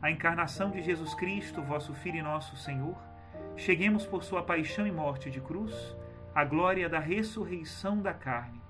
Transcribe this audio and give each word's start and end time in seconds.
a 0.00 0.10
encarnação 0.10 0.70
de 0.70 0.80
Jesus 0.80 1.12
Cristo, 1.14 1.62
vosso 1.62 1.92
Filho 1.92 2.18
e 2.18 2.22
nosso 2.22 2.56
Senhor, 2.56 2.96
cheguemos 3.56 4.06
por 4.06 4.22
sua 4.22 4.42
paixão 4.42 4.86
e 4.86 4.92
morte 4.92 5.30
de 5.30 5.40
cruz 5.40 5.74
à 6.34 6.44
glória 6.44 6.88
da 6.88 7.00
ressurreição 7.00 8.00
da 8.00 8.14
carne, 8.14 8.60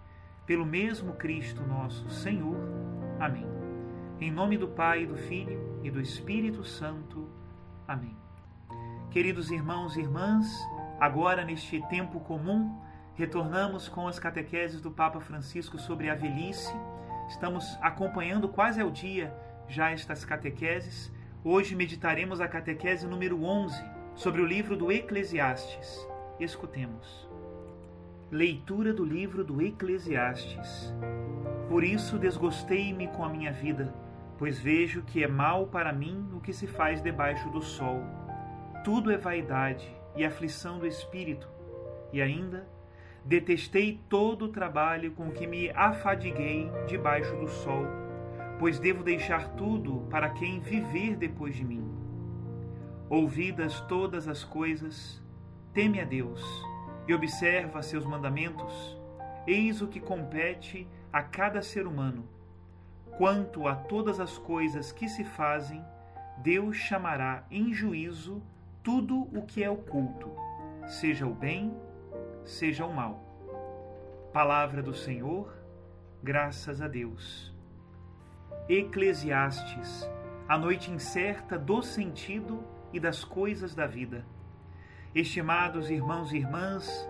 pelo 0.47 0.65
mesmo 0.65 1.13
Cristo 1.15 1.63
nosso 1.63 2.09
Senhor. 2.09 2.57
Amém. 3.21 3.47
Em 4.19 4.31
nome 4.31 4.57
do 4.57 4.69
Pai, 4.69 5.05
do 5.05 5.17
Filho 5.17 5.81
e 5.83 5.91
do 5.91 6.01
Espírito 6.01 6.65
Santo. 6.65 7.29
Amém. 7.87 8.17
Queridos 9.11 9.51
irmãos 9.51 9.97
e 9.97 10.01
irmãs, 10.01 10.47
agora 10.99 11.45
neste 11.45 11.83
tempo 11.89 12.21
comum, 12.21 12.81
retornamos 13.15 13.87
com 13.87 14.09
as 14.09 14.19
catequeses 14.19 14.81
do 14.81 14.91
Papa 14.91 15.21
Francisco 15.21 15.79
sobre 15.79 16.09
a 16.09 16.15
velhice. 16.15 16.75
Estamos 17.29 17.77
acompanhando 17.83 18.49
quase 18.49 18.81
ao 18.81 18.91
dia 18.91 19.35
já 19.69 19.91
estas 19.91 20.25
catequeses 20.25 21.13
Hoje 21.51 21.75
meditaremos 21.75 22.43
a 22.43 22.47
catequese 22.47 23.07
número 23.07 23.43
11 23.43 23.83
sobre 24.15 24.43
o 24.43 24.45
livro 24.45 24.77
do 24.77 24.93
Eclesiastes. 24.93 26.07
Escutemos. 26.39 27.27
Leitura 28.31 28.93
do 28.93 29.03
livro 29.03 29.43
do 29.43 29.63
Eclesiastes. 29.63 30.95
Por 31.67 31.83
isso 31.83 32.19
desgostei-me 32.19 33.09
com 33.09 33.25
a 33.25 33.31
minha 33.31 33.51
vida, 33.51 33.95
pois 34.37 34.59
vejo 34.61 35.01
que 35.01 35.25
é 35.25 35.27
mal 35.27 35.69
para 35.69 35.91
mim 35.91 36.29
o 36.35 36.39
que 36.39 36.53
se 36.53 36.67
faz 36.67 37.01
debaixo 37.01 37.49
do 37.49 37.63
sol. 37.63 38.03
Tudo 38.85 39.11
é 39.11 39.17
vaidade 39.17 39.91
e 40.15 40.27
aflição 40.27 40.79
do 40.79 40.87
espírito, 40.87 41.49
e 42.13 42.21
ainda 42.21 42.69
detestei 43.25 43.99
todo 44.07 44.45
o 44.45 44.53
trabalho 44.53 45.13
com 45.13 45.31
que 45.31 45.47
me 45.47 45.71
afadiguei 45.71 46.71
debaixo 46.87 47.35
do 47.37 47.49
sol 47.49 48.08
pois 48.59 48.79
devo 48.79 49.05
deixar 49.05 49.51
tudo 49.51 50.07
para 50.11 50.31
quem 50.31 50.59
viver 50.61 51.17
depois 51.17 51.55
de 51.55 51.65
mim. 51.65 51.87
Ouvidas 53.09 53.81
todas 53.83 54.27
as 54.27 54.45
coisas, 54.45 55.23
teme 55.73 56.01
a 56.01 56.05
Deus 56.05 56.43
e 57.07 57.15
observa 57.15 57.83
seus 57.83 58.05
mandamentos, 58.05 58.99
eis 59.47 59.81
o 59.81 59.89
que 59.89 60.01
compete 60.01 60.87
a 61.13 61.23
cada 61.23 61.63
ser 61.63 61.87
humano. 61.87 62.29
Quanto 63.17 63.67
a 63.67 63.75
todas 63.75 64.21
as 64.21 64.37
coisas 64.39 64.93
que 64.93 65.09
se 65.09 65.25
fazem, 65.25 65.83
Deus 66.39 66.77
chamará 66.77 67.45
em 67.51 67.73
juízo 67.73 68.43
tudo 68.83 69.23
o 69.37 69.43
que 69.43 69.63
é 69.63 69.71
oculto, 69.71 70.31
seja 70.87 71.27
o 71.27 71.35
bem, 71.35 71.75
seja 72.45 72.85
o 72.85 72.95
mal. 72.95 73.25
Palavra 74.33 74.83
do 74.83 74.95
Senhor, 74.95 75.53
graças 76.23 76.81
a 76.81 76.87
Deus. 76.87 77.58
Eclesiastes, 78.69 80.07
a 80.47 80.59
noite 80.59 80.91
incerta 80.91 81.59
do 81.59 81.81
sentido 81.81 82.63
e 82.93 83.01
das 83.01 83.25
coisas 83.25 83.75
da 83.75 83.87
vida. 83.87 84.27
Estimados 85.15 85.89
irmãos 85.89 86.35
e 86.35 86.37
irmãs, 86.37 87.09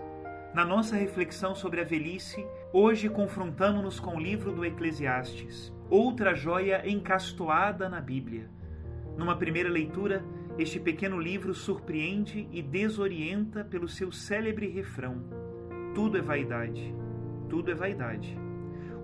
na 0.53 0.63
nossa 0.63 0.95
reflexão 0.95 1.53
sobre 1.53 1.81
a 1.81 1.83
velhice, 1.83 2.47
hoje 2.71 3.09
confrontamos-nos 3.09 3.99
com 3.99 4.15
o 4.15 4.19
livro 4.21 4.53
do 4.53 4.63
Eclesiastes, 4.63 5.73
outra 5.89 6.33
joia 6.33 6.89
encastoada 6.89 7.89
na 7.89 7.99
Bíblia. 7.99 8.49
Numa 9.17 9.35
primeira 9.35 9.67
leitura, 9.67 10.23
este 10.57 10.79
pequeno 10.79 11.19
livro 11.19 11.53
surpreende 11.53 12.47
e 12.53 12.61
desorienta 12.61 13.65
pelo 13.65 13.89
seu 13.89 14.13
célebre 14.13 14.69
refrão: 14.69 15.25
Tudo 15.93 16.17
é 16.17 16.21
vaidade, 16.21 16.95
tudo 17.49 17.69
é 17.69 17.75
vaidade. 17.75 18.39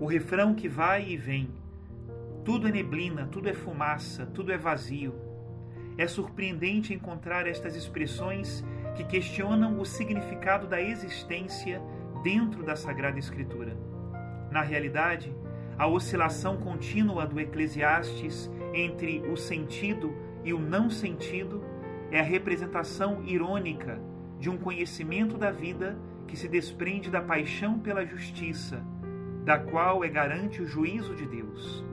O 0.00 0.06
refrão 0.06 0.54
que 0.54 0.70
vai 0.70 1.06
e 1.06 1.18
vem, 1.18 1.50
tudo 2.46 2.68
é 2.68 2.70
neblina, 2.70 3.26
tudo 3.26 3.48
é 3.48 3.52
fumaça, 3.52 4.24
tudo 4.24 4.52
é 4.52 4.56
vazio. 4.56 5.16
É 5.98 6.06
surpreendente 6.06 6.94
encontrar 6.94 7.44
estas 7.44 7.74
expressões 7.74 8.64
que 8.94 9.02
questionam 9.02 9.80
o 9.80 9.84
significado 9.84 10.68
da 10.68 10.80
existência 10.80 11.82
dentro 12.22 12.62
da 12.62 12.76
Sagrada 12.76 13.18
Escritura. 13.18 13.76
Na 14.48 14.62
realidade, 14.62 15.34
a 15.76 15.88
oscilação 15.88 16.56
contínua 16.58 17.26
do 17.26 17.40
Eclesiastes 17.40 18.48
entre 18.72 19.28
o 19.28 19.36
sentido 19.36 20.14
e 20.44 20.54
o 20.54 20.60
não 20.60 20.88
sentido 20.88 21.64
é 22.12 22.20
a 22.20 22.22
representação 22.22 23.24
irônica 23.24 24.00
de 24.38 24.48
um 24.48 24.56
conhecimento 24.56 25.36
da 25.36 25.50
vida 25.50 25.98
que 26.28 26.36
se 26.36 26.46
desprende 26.46 27.10
da 27.10 27.20
paixão 27.20 27.80
pela 27.80 28.06
justiça, 28.06 28.80
da 29.44 29.58
qual 29.58 30.04
é 30.04 30.08
garante 30.08 30.62
o 30.62 30.66
juízo 30.66 31.12
de 31.16 31.26
Deus 31.26 31.84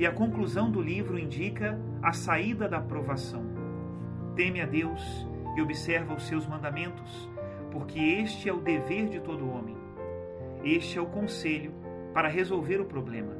e 0.00 0.06
a 0.06 0.10
conclusão 0.10 0.70
do 0.70 0.80
livro 0.80 1.18
indica 1.18 1.78
a 2.02 2.10
saída 2.14 2.66
da 2.66 2.80
provação. 2.80 3.44
Teme 4.34 4.62
a 4.62 4.64
Deus 4.64 5.28
e 5.54 5.60
observa 5.60 6.14
os 6.14 6.26
seus 6.26 6.46
mandamentos, 6.46 7.30
porque 7.70 7.98
este 7.98 8.48
é 8.48 8.52
o 8.52 8.62
dever 8.62 9.10
de 9.10 9.20
todo 9.20 9.50
homem. 9.50 9.76
Este 10.64 10.96
é 10.96 11.02
o 11.02 11.06
conselho 11.06 11.74
para 12.14 12.28
resolver 12.28 12.80
o 12.80 12.86
problema. 12.86 13.36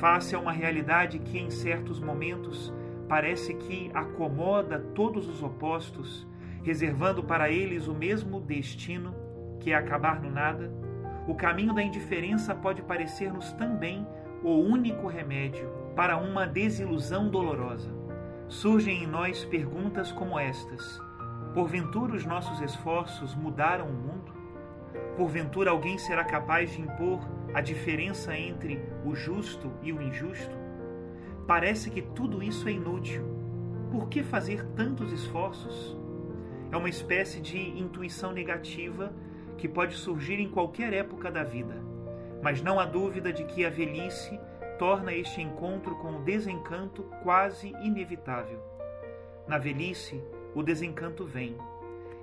Face 0.00 0.34
a 0.34 0.40
uma 0.40 0.50
realidade 0.50 1.20
que 1.20 1.38
em 1.38 1.50
certos 1.50 2.00
momentos 2.00 2.74
parece 3.08 3.54
que 3.54 3.92
acomoda 3.94 4.80
todos 4.92 5.28
os 5.28 5.40
opostos, 5.40 6.26
reservando 6.64 7.22
para 7.22 7.48
eles 7.48 7.86
o 7.86 7.94
mesmo 7.94 8.40
destino, 8.40 9.14
que 9.60 9.70
é 9.70 9.76
acabar 9.76 10.20
no 10.20 10.32
nada, 10.32 10.68
o 11.28 11.34
caminho 11.36 11.72
da 11.72 11.80
indiferença 11.80 12.56
pode 12.56 12.82
parecer-nos 12.82 13.52
também 13.52 14.04
o 14.42 14.54
único 14.54 15.06
remédio 15.06 15.68
para 15.94 16.16
uma 16.16 16.46
desilusão 16.46 17.28
dolorosa. 17.28 17.90
Surgem 18.48 19.04
em 19.04 19.06
nós 19.06 19.44
perguntas 19.44 20.10
como 20.10 20.38
estas: 20.38 21.00
Porventura 21.52 22.14
os 22.14 22.24
nossos 22.24 22.60
esforços 22.60 23.34
mudaram 23.34 23.86
o 23.86 23.92
mundo? 23.92 24.32
Porventura 25.16 25.70
alguém 25.70 25.98
será 25.98 26.24
capaz 26.24 26.72
de 26.72 26.80
impor 26.80 27.20
a 27.52 27.60
diferença 27.60 28.36
entre 28.36 28.82
o 29.04 29.14
justo 29.14 29.70
e 29.82 29.92
o 29.92 30.00
injusto? 30.00 30.56
Parece 31.46 31.90
que 31.90 32.00
tudo 32.00 32.42
isso 32.42 32.68
é 32.68 32.72
inútil. 32.72 33.22
Por 33.90 34.08
que 34.08 34.22
fazer 34.22 34.64
tantos 34.76 35.12
esforços? 35.12 35.96
É 36.72 36.76
uma 36.76 36.88
espécie 36.88 37.40
de 37.40 37.58
intuição 37.58 38.32
negativa 38.32 39.12
que 39.58 39.68
pode 39.68 39.94
surgir 39.94 40.40
em 40.40 40.48
qualquer 40.48 40.92
época 40.92 41.30
da 41.30 41.42
vida 41.42 41.89
mas 42.42 42.62
não 42.62 42.78
há 42.78 42.84
dúvida 42.84 43.32
de 43.32 43.44
que 43.44 43.64
a 43.64 43.70
velhice 43.70 44.38
torna 44.78 45.12
este 45.12 45.42
encontro 45.42 45.94
com 45.96 46.16
o 46.16 46.22
desencanto 46.22 47.02
quase 47.22 47.68
inevitável. 47.82 48.58
Na 49.46 49.58
velhice, 49.58 50.22
o 50.54 50.62
desencanto 50.62 51.24
vem. 51.24 51.56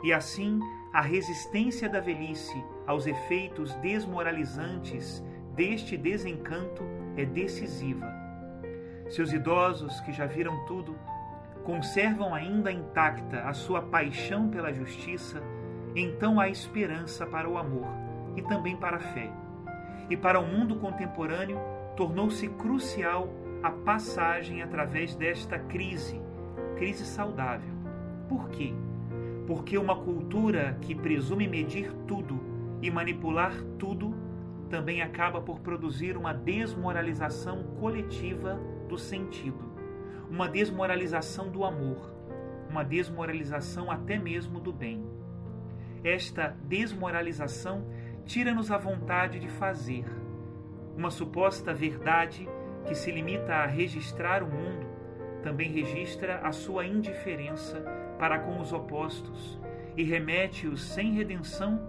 e 0.03 0.13
assim 0.13 0.59
a 0.93 1.01
resistência 1.01 1.89
da 1.89 1.99
velhice 1.99 2.63
aos 2.85 3.07
efeitos 3.07 3.73
desmoralizantes 3.75 5.23
deste 5.53 5.97
desencanto 5.97 6.83
é 7.15 7.25
decisiva. 7.25 8.07
Seus 9.09 9.31
idosos, 9.33 9.99
que 10.01 10.13
já 10.13 10.25
viram 10.25 10.65
tudo, 10.65 10.95
conservam 11.63 12.33
ainda 12.33 12.71
intacta 12.71 13.41
a 13.41 13.53
sua 13.53 13.81
paixão 13.81 14.49
pela 14.49 14.73
justiça, 14.73 15.41
então 15.95 16.39
há 16.39 16.47
esperança 16.47 17.25
para 17.25 17.49
o 17.49 17.57
amor 17.57 17.87
e 18.35 18.41
também 18.41 18.77
para 18.77 18.97
a 18.97 18.99
fé. 18.99 19.31
E 20.09 20.15
para 20.15 20.39
o 20.39 20.47
mundo 20.47 20.75
contemporâneo, 20.75 21.59
tornou-se 21.95 22.47
crucial 22.49 23.29
a 23.61 23.71
passagem 23.71 24.61
através 24.61 25.15
desta 25.15 25.57
crise, 25.57 26.21
crise 26.75 27.05
saudável. 27.05 27.73
Por 28.29 28.49
quê? 28.49 28.73
Porque 29.45 29.77
uma 29.77 29.95
cultura 29.95 30.77
que 30.81 30.93
presume 30.93 31.47
medir 31.47 31.91
tudo 32.07 32.39
e 32.81 32.91
manipular 32.91 33.53
tudo 33.79 34.13
também 34.69 35.01
acaba 35.01 35.41
por 35.41 35.59
produzir 35.59 36.17
uma 36.17 36.33
desmoralização 36.33 37.63
coletiva 37.79 38.59
do 38.87 38.97
sentido, 38.97 39.71
uma 40.29 40.47
desmoralização 40.47 41.49
do 41.49 41.63
amor, 41.63 42.11
uma 42.69 42.83
desmoralização 42.83 43.89
até 43.89 44.19
mesmo 44.19 44.59
do 44.59 44.73
bem. 44.73 45.03
Esta 46.03 46.55
desmoralização 46.65 47.85
tira-nos 48.27 48.69
a 48.71 48.77
vontade 48.77 49.39
de 49.39 49.47
fazer. 49.47 50.05
Uma 50.95 51.09
suposta 51.09 51.73
verdade 51.73 52.47
que 52.85 52.93
se 52.93 53.09
limita 53.09 53.55
a 53.55 53.65
registrar 53.65 54.43
o 54.43 54.47
mundo 54.47 54.85
também 55.41 55.71
registra 55.71 56.39
a 56.39 56.51
sua 56.51 56.85
indiferença 56.85 57.79
para 58.19 58.39
com 58.39 58.59
os 58.59 58.73
opostos 58.73 59.57
e 59.95 60.03
remete-os 60.03 60.83
sem 60.83 61.13
redenção 61.13 61.81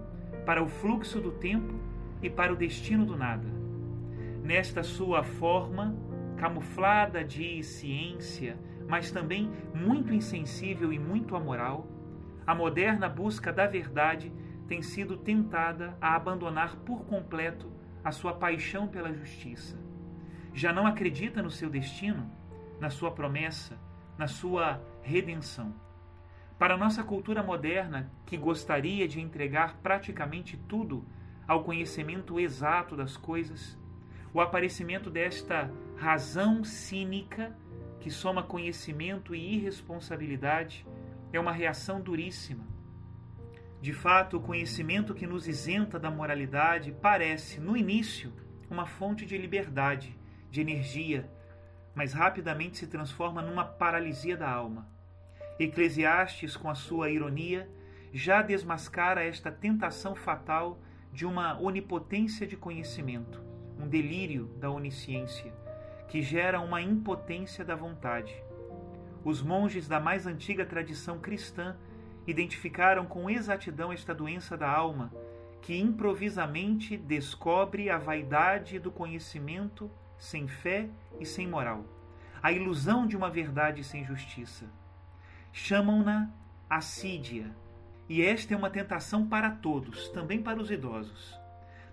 para 0.45 0.63
o 0.63 0.67
fluxo 0.67 1.19
do 1.19 1.31
tempo 1.31 1.73
e 2.21 2.29
para 2.29 2.53
o 2.53 2.55
destino 2.55 3.05
do 3.05 3.17
nada. 3.17 3.47
Nesta 4.41 4.81
sua 4.81 5.23
forma, 5.23 5.95
camuflada 6.37 7.21
de 7.21 7.61
ciência, 7.63 8.57
mas 8.87 9.11
também 9.11 9.51
muito 9.73 10.13
insensível 10.13 10.93
e 10.93 10.97
muito 10.97 11.35
amoral, 11.35 11.85
a 12.47 12.55
moderna 12.55 13.09
busca 13.09 13.51
da 13.51 13.67
verdade 13.67 14.31
tem 14.69 14.83
sido 14.83 15.17
tentada 15.17 15.97
a 15.99 16.15
abandonar 16.15 16.75
por 16.77 17.03
completo 17.05 17.71
a 18.03 18.11
sua 18.11 18.33
paixão 18.33 18.87
pela 18.87 19.11
justiça. 19.11 19.75
Já 20.53 20.71
não 20.71 20.85
acredita 20.85 21.41
no 21.41 21.49
seu 21.49 21.71
destino, 21.71 22.31
na 22.79 22.91
sua 22.91 23.11
promessa, 23.11 23.77
na 24.15 24.27
sua 24.27 24.79
redenção. 25.01 25.73
Para 26.59 26.77
nossa 26.77 27.03
cultura 27.03 27.41
moderna, 27.41 28.11
que 28.27 28.37
gostaria 28.37 29.07
de 29.07 29.19
entregar 29.19 29.77
praticamente 29.81 30.55
tudo 30.55 31.03
ao 31.47 31.63
conhecimento 31.63 32.39
exato 32.39 32.95
das 32.95 33.17
coisas, 33.17 33.75
o 34.31 34.39
aparecimento 34.39 35.09
desta 35.09 35.71
razão 35.97 36.63
cínica 36.63 37.57
que 37.99 38.11
soma 38.11 38.43
conhecimento 38.43 39.33
e 39.33 39.55
irresponsabilidade 39.55 40.85
é 41.33 41.39
uma 41.39 41.51
reação 41.51 41.99
duríssima. 41.99 42.78
De 43.81 43.93
fato, 43.93 44.37
o 44.37 44.41
conhecimento 44.41 45.13
que 45.13 45.25
nos 45.25 45.47
isenta 45.47 45.97
da 45.97 46.11
moralidade 46.11 46.91
parece, 47.01 47.61
no 47.61 47.77
início, 47.77 48.33
uma 48.69 48.85
fonte 48.85 49.25
de 49.25 49.37
liberdade, 49.37 50.17
de 50.51 50.59
energia, 50.59 51.29
mas 51.95 52.11
rapidamente 52.11 52.77
se 52.77 52.87
transforma 52.87 53.41
numa 53.41 53.63
paralisia 53.63 54.35
da 54.35 54.49
alma. 54.49 54.87
Eclesiastes, 55.57 56.57
com 56.57 56.69
a 56.69 56.75
sua 56.75 57.09
ironia, 57.09 57.69
já 58.13 58.41
desmascara 58.41 59.23
esta 59.23 59.51
tentação 59.51 60.13
fatal 60.13 60.79
de 61.13 61.25
uma 61.25 61.59
onipotência 61.59 62.45
de 62.45 62.57
conhecimento, 62.57 63.41
um 63.79 63.87
delírio 63.87 64.47
da 64.57 64.69
onisciência, 64.69 65.53
que 66.07 66.21
gera 66.21 66.59
uma 66.59 66.81
impotência 66.81 67.63
da 67.63 67.75
vontade. 67.75 68.35
Os 69.23 69.41
monges 69.41 69.87
da 69.87 69.99
mais 69.99 70.25
antiga 70.25 70.65
tradição 70.65 71.19
cristã 71.19 71.77
identificaram 72.29 73.05
com 73.05 73.29
exatidão 73.29 73.91
esta 73.91 74.13
doença 74.13 74.55
da 74.55 74.69
alma, 74.69 75.11
que 75.61 75.77
improvisamente 75.77 76.95
descobre 76.97 77.89
a 77.89 77.97
vaidade 77.97 78.79
do 78.79 78.91
conhecimento 78.91 79.89
sem 80.17 80.47
fé 80.47 80.89
e 81.19 81.25
sem 81.25 81.47
moral, 81.47 81.85
a 82.41 82.51
ilusão 82.51 83.07
de 83.07 83.17
uma 83.17 83.29
verdade 83.29 83.83
sem 83.83 84.05
justiça. 84.05 84.65
Chamam-na 85.51 86.29
assídia, 86.69 87.55
e 88.07 88.21
esta 88.21 88.53
é 88.53 88.57
uma 88.57 88.69
tentação 88.69 89.27
para 89.27 89.51
todos, 89.51 90.09
também 90.09 90.41
para 90.41 90.59
os 90.59 90.71
idosos. 90.71 91.39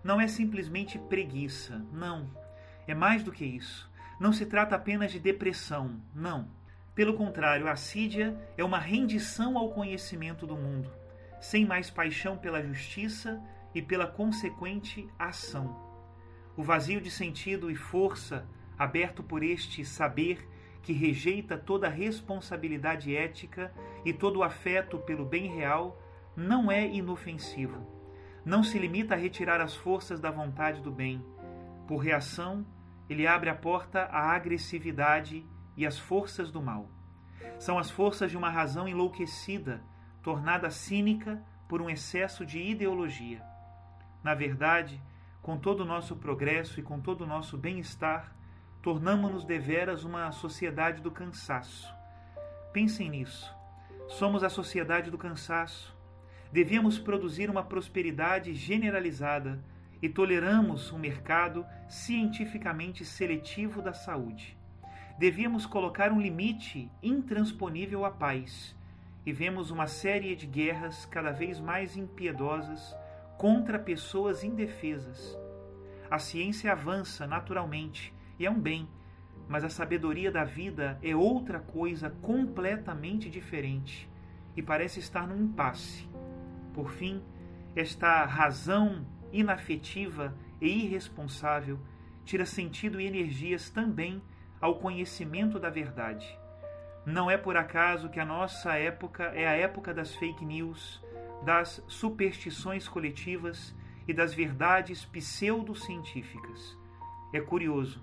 Não 0.02 0.20
é 0.20 0.28
simplesmente 0.28 0.98
preguiça, 0.98 1.84
não. 1.92 2.30
É 2.86 2.94
mais 2.94 3.22
do 3.22 3.32
que 3.32 3.44
isso. 3.44 3.90
Não 4.20 4.32
se 4.32 4.46
trata 4.46 4.76
apenas 4.76 5.12
de 5.12 5.18
depressão, 5.18 6.00
não. 6.14 6.48
Pelo 6.96 7.12
contrário, 7.12 7.68
a 7.68 7.72
assídia 7.72 8.34
é 8.56 8.64
uma 8.64 8.78
rendição 8.78 9.58
ao 9.58 9.68
conhecimento 9.68 10.46
do 10.46 10.56
mundo, 10.56 10.90
sem 11.38 11.66
mais 11.66 11.90
paixão 11.90 12.38
pela 12.38 12.62
justiça 12.62 13.38
e 13.74 13.82
pela 13.82 14.06
consequente 14.06 15.06
ação. 15.18 15.76
O 16.56 16.62
vazio 16.62 16.98
de 16.98 17.10
sentido 17.10 17.70
e 17.70 17.76
força 17.76 18.48
aberto 18.78 19.22
por 19.22 19.42
este 19.42 19.84
saber 19.84 20.48
que 20.80 20.94
rejeita 20.94 21.58
toda 21.58 21.86
responsabilidade 21.86 23.14
ética 23.14 23.70
e 24.02 24.14
todo 24.14 24.42
afeto 24.42 24.96
pelo 24.96 25.26
bem 25.26 25.54
real 25.54 26.00
não 26.34 26.72
é 26.72 26.86
inofensivo. 26.86 27.86
Não 28.42 28.62
se 28.62 28.78
limita 28.78 29.12
a 29.12 29.18
retirar 29.18 29.60
as 29.60 29.76
forças 29.76 30.18
da 30.18 30.30
vontade 30.30 30.80
do 30.80 30.90
bem. 30.90 31.22
Por 31.86 31.98
reação, 31.98 32.64
ele 33.06 33.26
abre 33.26 33.50
a 33.50 33.54
porta 33.54 34.04
à 34.04 34.34
agressividade 34.34 35.44
e 35.76 35.86
às 35.86 35.98
forças 35.98 36.50
do 36.50 36.62
mal. 36.62 36.88
São 37.58 37.78
as 37.78 37.90
forças 37.90 38.30
de 38.30 38.36
uma 38.36 38.50
razão 38.50 38.88
enlouquecida, 38.88 39.82
tornada 40.22 40.70
cínica 40.70 41.42
por 41.68 41.82
um 41.82 41.90
excesso 41.90 42.44
de 42.44 42.60
ideologia. 42.60 43.42
Na 44.22 44.34
verdade, 44.34 45.00
com 45.42 45.56
todo 45.56 45.80
o 45.80 45.84
nosso 45.84 46.16
progresso 46.16 46.80
e 46.80 46.82
com 46.82 47.00
todo 47.00 47.22
o 47.22 47.26
nosso 47.26 47.56
bem-estar, 47.56 48.34
tornamos-nos 48.82 49.44
deveras 49.44 50.04
uma 50.04 50.32
sociedade 50.32 51.00
do 51.00 51.10
cansaço. 51.10 51.94
Pensem 52.72 53.08
nisso. 53.08 53.54
Somos 54.08 54.44
a 54.44 54.48
sociedade 54.48 55.10
do 55.10 55.18
cansaço. 55.18 55.96
Devíamos 56.52 56.98
produzir 56.98 57.50
uma 57.50 57.64
prosperidade 57.64 58.54
generalizada 58.54 59.64
e 60.00 60.08
toleramos 60.08 60.92
um 60.92 60.98
mercado 60.98 61.66
cientificamente 61.88 63.04
seletivo 63.04 63.82
da 63.82 63.92
saúde. 63.92 64.56
Devíamos 65.18 65.64
colocar 65.64 66.12
um 66.12 66.20
limite 66.20 66.90
intransponível 67.02 68.04
à 68.04 68.10
paz 68.10 68.76
e 69.24 69.32
vemos 69.32 69.70
uma 69.70 69.86
série 69.86 70.36
de 70.36 70.46
guerras 70.46 71.06
cada 71.06 71.32
vez 71.32 71.58
mais 71.58 71.96
impiedosas 71.96 72.94
contra 73.38 73.78
pessoas 73.78 74.44
indefesas. 74.44 75.34
A 76.10 76.18
ciência 76.18 76.70
avança 76.70 77.26
naturalmente 77.26 78.12
e 78.38 78.44
é 78.44 78.50
um 78.50 78.60
bem, 78.60 78.86
mas 79.48 79.64
a 79.64 79.70
sabedoria 79.70 80.30
da 80.30 80.44
vida 80.44 80.98
é 81.02 81.16
outra 81.16 81.60
coisa 81.60 82.10
completamente 82.20 83.30
diferente 83.30 84.10
e 84.54 84.60
parece 84.60 85.00
estar 85.00 85.26
num 85.26 85.44
impasse. 85.44 86.06
Por 86.74 86.90
fim, 86.90 87.22
esta 87.74 88.26
razão 88.26 89.06
inafetiva 89.32 90.36
e 90.60 90.84
irresponsável 90.84 91.78
tira 92.22 92.44
sentido 92.44 93.00
e 93.00 93.06
energias 93.06 93.70
também 93.70 94.20
ao 94.60 94.76
conhecimento 94.76 95.58
da 95.58 95.70
verdade. 95.70 96.38
Não 97.04 97.30
é 97.30 97.36
por 97.36 97.56
acaso 97.56 98.08
que 98.08 98.18
a 98.18 98.24
nossa 98.24 98.74
época 98.74 99.24
é 99.34 99.46
a 99.46 99.52
época 99.52 99.94
das 99.94 100.14
fake 100.14 100.44
news, 100.44 101.02
das 101.44 101.82
superstições 101.86 102.88
coletivas 102.88 103.74
e 104.08 104.12
das 104.12 104.34
verdades 104.34 105.04
pseudocientíficas. 105.04 106.76
É 107.32 107.40
curioso, 107.40 108.02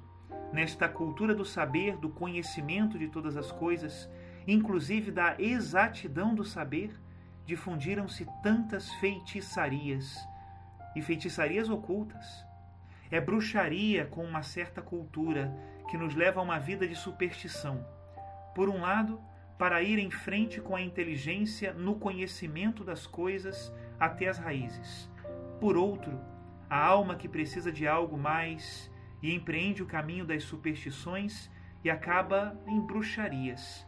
nesta 0.51 0.87
cultura 0.87 1.33
do 1.33 1.43
saber, 1.43 1.97
do 1.97 2.09
conhecimento 2.09 2.97
de 2.97 3.07
todas 3.09 3.35
as 3.35 3.51
coisas, 3.51 4.09
inclusive 4.47 5.11
da 5.11 5.35
exatidão 5.39 6.35
do 6.35 6.45
saber, 6.45 6.97
difundiram-se 7.45 8.25
tantas 8.41 8.89
feitiçarias 8.95 10.17
e 10.95 11.01
feitiçarias 11.01 11.69
ocultas. 11.69 12.45
É 13.11 13.19
bruxaria 13.19 14.05
com 14.05 14.23
uma 14.23 14.43
certa 14.43 14.81
cultura 14.81 15.53
que 15.93 15.97
nos 15.97 16.15
leva 16.15 16.39
a 16.39 16.43
uma 16.43 16.57
vida 16.57 16.87
de 16.87 16.95
superstição. 16.95 17.85
Por 18.55 18.67
um 18.67 18.81
lado, 18.81 19.21
para 19.59 19.83
ir 19.83 19.99
em 19.99 20.09
frente 20.09 20.59
com 20.59 20.75
a 20.75 20.81
inteligência 20.81 21.71
no 21.71 21.93
conhecimento 21.99 22.83
das 22.83 23.05
coisas 23.05 23.71
até 23.99 24.27
as 24.27 24.39
raízes. 24.39 25.07
Por 25.61 25.77
outro, 25.77 26.19
a 26.67 26.83
alma 26.83 27.15
que 27.15 27.29
precisa 27.29 27.71
de 27.71 27.87
algo 27.87 28.17
mais 28.17 28.91
e 29.21 29.35
empreende 29.35 29.83
o 29.83 29.85
caminho 29.85 30.25
das 30.25 30.43
superstições 30.45 31.47
e 31.83 31.91
acaba 31.91 32.59
em 32.65 32.81
bruxarias 32.81 33.85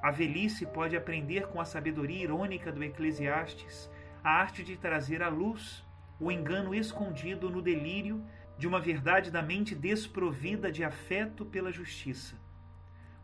A 0.00 0.12
velhice 0.12 0.64
pode 0.64 0.96
aprender 0.96 1.48
com 1.48 1.60
a 1.60 1.64
sabedoria 1.64 2.22
irônica 2.22 2.70
do 2.70 2.84
Eclesiastes 2.84 3.90
a 4.22 4.30
arte 4.30 4.62
de 4.62 4.76
trazer 4.76 5.20
à 5.20 5.28
luz 5.28 5.84
o 6.20 6.30
engano 6.30 6.72
escondido 6.72 7.50
no 7.50 7.60
delírio 7.60 8.24
de 8.56 8.66
uma 8.66 8.80
verdade 8.80 9.30
da 9.30 9.42
mente 9.42 9.74
desprovida 9.74 10.70
de 10.70 10.84
afeto 10.84 11.44
pela 11.44 11.72
justiça. 11.72 12.36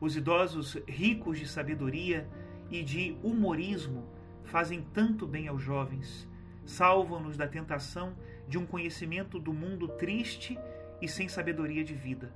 Os 0.00 0.16
idosos 0.16 0.74
ricos 0.88 1.38
de 1.38 1.46
sabedoria 1.46 2.28
e 2.70 2.82
de 2.82 3.16
humorismo 3.22 4.08
fazem 4.44 4.82
tanto 4.92 5.26
bem 5.26 5.48
aos 5.48 5.62
jovens, 5.62 6.28
salvam-nos 6.64 7.36
da 7.36 7.46
tentação 7.46 8.16
de 8.48 8.58
um 8.58 8.66
conhecimento 8.66 9.38
do 9.38 9.52
mundo 9.52 9.86
triste 9.88 10.58
e 11.00 11.06
sem 11.06 11.28
sabedoria 11.28 11.84
de 11.84 11.94
vida. 11.94 12.34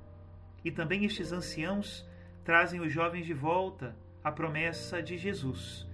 E 0.64 0.70
também 0.70 1.04
estes 1.04 1.32
anciãos 1.32 2.08
trazem 2.44 2.80
os 2.80 2.92
jovens 2.92 3.26
de 3.26 3.34
volta 3.34 3.96
à 4.22 4.30
promessa 4.30 5.02
de 5.02 5.18
Jesus. 5.18 5.86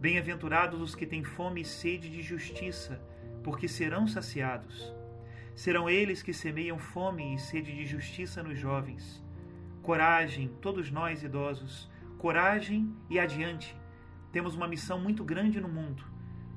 Bem-aventurados 0.00 0.80
os 0.80 0.94
que 0.94 1.06
têm 1.06 1.22
fome 1.22 1.60
e 1.60 1.64
sede 1.64 2.08
de 2.08 2.22
justiça, 2.22 3.00
porque 3.42 3.68
serão 3.68 4.06
saciados. 4.06 4.95
Serão 5.56 5.88
eles 5.88 6.22
que 6.22 6.34
semeiam 6.34 6.78
fome 6.78 7.34
e 7.34 7.38
sede 7.38 7.74
de 7.74 7.86
justiça 7.86 8.42
nos 8.42 8.58
jovens. 8.58 9.24
Coragem, 9.80 10.48
todos 10.60 10.90
nós 10.90 11.22
idosos, 11.22 11.90
coragem 12.18 12.94
e 13.08 13.18
adiante. 13.18 13.74
Temos 14.30 14.54
uma 14.54 14.68
missão 14.68 15.00
muito 15.00 15.24
grande 15.24 15.58
no 15.58 15.66
mundo, 15.68 16.04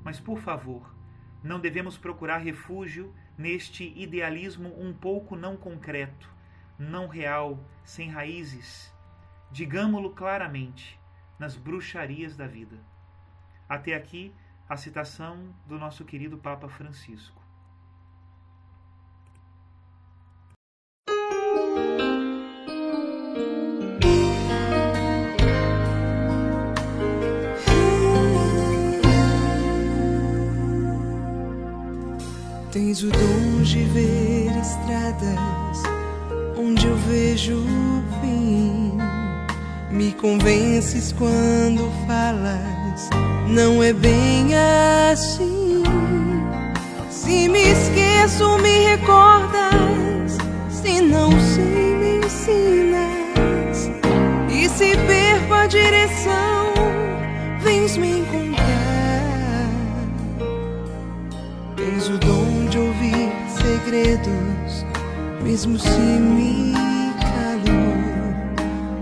mas 0.04 0.20
por 0.20 0.38
favor, 0.38 0.94
não 1.42 1.58
devemos 1.58 1.96
procurar 1.96 2.38
refúgio 2.38 3.14
neste 3.38 3.90
idealismo 3.98 4.68
um 4.78 4.92
pouco 4.92 5.34
não 5.34 5.56
concreto, 5.56 6.30
não 6.78 7.08
real, 7.08 7.58
sem 7.82 8.10
raízes. 8.10 8.94
Digamo-lo 9.50 10.10
claramente, 10.10 11.00
nas 11.38 11.56
bruxarias 11.56 12.36
da 12.36 12.46
vida. 12.46 12.78
Até 13.66 13.94
aqui 13.94 14.34
a 14.68 14.76
citação 14.76 15.54
do 15.66 15.78
nosso 15.78 16.04
querido 16.04 16.36
Papa 16.36 16.68
Francisco. 16.68 17.39
Tens 32.72 33.02
o 33.02 33.10
dom 33.10 33.62
de 33.62 33.82
ver 33.82 34.46
estradas 34.60 35.82
onde 36.56 36.86
eu 36.86 36.94
vejo 37.08 37.56
o 37.56 38.20
fim. 38.20 38.96
Me 39.90 40.12
convences 40.12 41.10
quando 41.10 41.90
falas, 42.06 43.10
não 43.48 43.82
é 43.82 43.92
bem 43.92 44.54
assim. 45.10 45.82
Se 47.10 47.48
me 47.48 47.72
esqueço, 47.72 48.56
me 48.58 48.84
recordas. 48.90 50.38
Se 50.70 51.00
não 51.00 51.32
sei, 51.40 51.96
me 51.96 52.24
ensinas. 52.24 53.90
E 54.48 54.68
se 54.68 54.96
perco 55.08 55.54
a 55.54 55.66
direção, 55.66 56.72
vens 57.64 57.96
me 57.96 58.20
segredos, 63.90 64.86
mesmo 65.42 65.76
se 65.76 65.88
me 65.88 66.72
calo. 67.18 67.92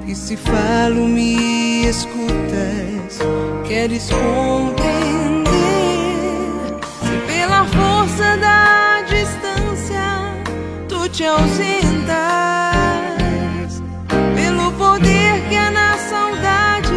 E 0.07 0.14
se 0.14 0.35
falo, 0.37 1.07
me 1.07 1.87
escutas, 1.87 3.18
queres 3.66 4.09
compreender. 4.11 5.45
Se 7.02 7.18
pela 7.26 7.66
força 7.66 8.37
da 8.38 9.02
distância 9.02 10.33
tu 10.88 11.07
te 11.11 11.25
ausentas, 11.25 12.09
pelo 14.35 14.73
poder 14.73 15.42
que 15.50 15.57
há 15.57 15.71
na 15.71 15.99
saudade 15.99 16.95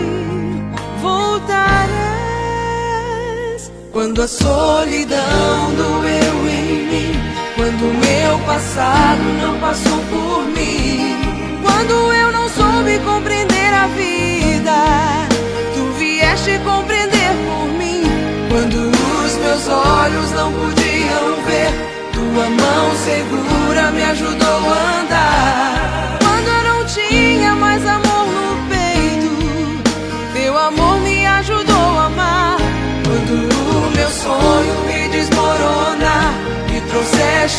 voltarás. 1.01 1.91
Quando 3.91 4.21
a 4.21 4.27
solidão 4.29 5.75
doeu 5.75 6.47
em 6.47 6.85
mim, 6.87 7.30
quando 7.61 7.93
meu 7.93 8.39
passado 8.39 9.21
não 9.39 9.59
passou 9.59 9.99
por 10.09 10.45
mim, 10.47 11.15
quando 11.61 12.11
eu 12.11 12.31
não 12.31 12.49
soube 12.49 12.97
compreender 13.05 13.71
a 13.71 13.85
vida, 13.85 15.27
tu 15.75 15.91
vieste 15.99 16.59
compreender 16.65 17.31
por 17.45 17.67
mim. 17.77 18.01
Quando 18.49 18.89
os 18.89 19.35
meus 19.35 19.67
olhos 19.67 20.31
não 20.31 20.51
podiam 20.51 21.35
ver, 21.45 21.71
tua 22.11 22.49
mão 22.49 22.95
segura 23.05 23.91
me 23.91 24.03
ajudou 24.05 24.73
a 24.73 25.01
andar. 25.01 25.70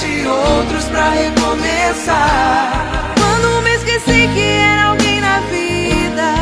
Trouxeste 0.03 0.27
outros 0.27 0.85
pra 0.87 1.11
recomeçar. 1.11 3.15
Quando 3.17 3.63
me 3.63 3.75
esqueci 3.75 4.29
que 4.35 4.41
era 4.41 4.89
alguém 4.91 5.21
na 5.21 5.39
vida, 5.41 6.35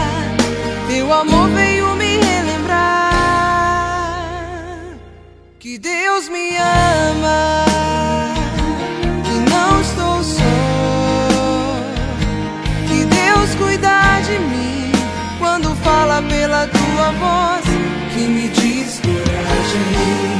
teu 0.88 1.12
amor 1.12 1.50
veio 1.50 1.94
me 1.96 2.16
relembrar 2.16 3.10
que 5.58 5.76
Deus 5.78 6.28
me 6.28 6.56
ama, 6.56 7.64
que 9.24 9.32
não 9.50 9.80
estou 9.80 10.22
só, 10.24 10.42
que 12.88 13.04
Deus 13.04 13.54
cuida 13.56 14.20
de 14.22 14.38
mim 14.38 14.92
quando 15.38 15.74
fala 15.76 16.22
pela 16.22 16.66
tua 16.66 17.12
voz, 17.12 17.64
que 18.14 18.20
me 18.20 18.48
diz 18.48 19.00
coragem, 19.00 20.39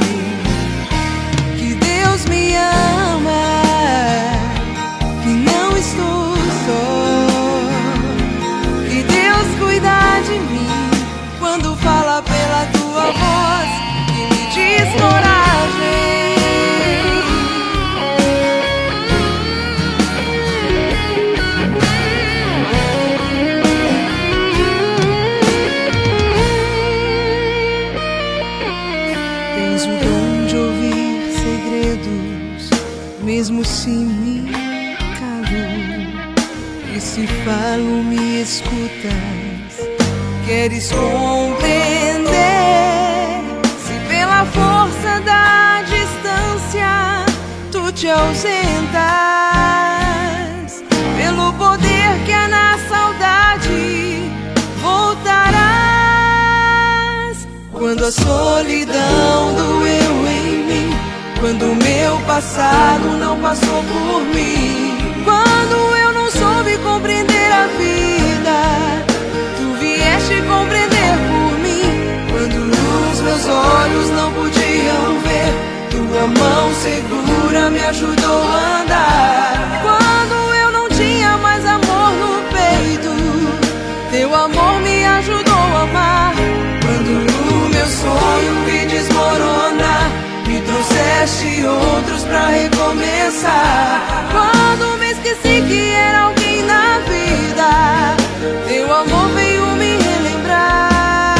mesmo 33.23 33.63
se 33.63 33.89
me 33.89 34.49
calo. 35.19 35.67
E 36.95 36.99
se 36.99 37.27
falo, 37.27 38.03
me 38.03 38.41
escutas. 38.41 39.11
Queres 40.45 40.91
compreender? 40.91 42.31
Se 43.85 43.93
pela 44.07 44.45
força 44.45 45.21
da 45.21 45.81
distância 45.83 47.25
tu 47.71 47.91
te 47.91 48.09
ausentas, 48.09 48.91
pelo 51.17 51.53
poder 51.53 52.19
que 52.25 52.33
há 52.33 52.47
na 52.47 52.77
saudade 52.89 54.31
voltarás. 54.81 55.61
Quando 57.71 58.05
a 58.05 58.11
solidão 58.11 59.53
doeu 59.55 60.27
em 60.27 60.65
mim, 60.65 60.89
quando 61.41 61.63
o 61.63 61.75
meu 61.75 62.19
passado 62.27 63.17
não 63.17 63.35
passou 63.41 63.83
por 63.83 64.21
mim, 64.25 64.95
quando 65.25 65.97
eu 65.97 66.13
não 66.13 66.29
soube 66.29 66.77
compreender 66.77 67.51
a 67.51 67.65
vida, 67.65 69.05
tu 69.57 69.79
vieste 69.79 70.35
compreender 70.43 71.17
por 71.31 71.59
mim. 71.59 71.89
Quando 72.31 73.11
os 73.11 73.21
meus 73.21 73.47
olhos 73.47 74.09
não 74.11 74.31
podiam 74.33 75.19
ver, 75.25 75.51
tua 75.89 76.27
mão 76.27 76.73
segura 76.75 77.71
me 77.71 77.79
ajudou 77.79 78.43
a 78.43 78.81
andar. 78.81 80.00
de 91.41 91.65
outros 91.65 92.23
pra 92.23 92.47
recomeçar. 92.47 94.29
Quando 94.31 94.97
me 94.99 95.11
esqueci 95.11 95.61
que 95.67 95.89
era 95.89 96.25
alguém 96.27 96.63
na 96.63 96.99
vida, 96.99 98.15
teu 98.67 98.93
amor 98.93 99.29
veio 99.33 99.65
me 99.75 99.97
relembrar 99.97 101.39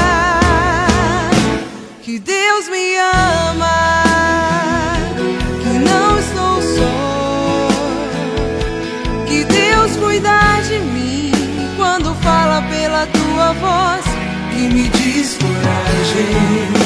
que 2.02 2.18
Deus 2.20 2.68
me 2.70 2.98
ama. 2.98 4.04
que 5.62 5.74
não 5.90 6.20
estou 6.20 6.62
só, 6.78 7.68
que 9.28 9.44
Deus 9.44 9.96
cuida 9.98 10.62
de 10.68 10.80
mim 10.80 11.32
quando 11.78 12.16
fala 12.16 12.64
pela 12.64 13.06
tua 13.06 13.54
voz 13.54 14.06
e 14.54 14.74
me 14.74 14.90
diz 14.90 15.38
coragem. 15.38 16.81